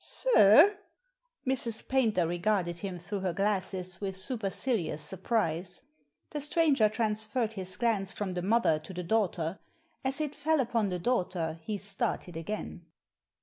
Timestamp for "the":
6.31-6.41, 8.33-8.41, 8.95-9.03, 10.89-10.97